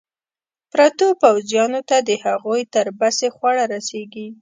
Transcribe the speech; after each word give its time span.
پرتو 0.71 1.07
پوځیانو 1.21 1.81
ته 1.89 1.97
د 2.07 2.11
هغوی 2.25 2.61
تر 2.73 2.85
بسې 2.99 3.27
خواړه 3.35 3.63
رسېږي. 3.73 4.27